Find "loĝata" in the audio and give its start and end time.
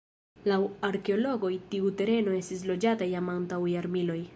2.73-3.13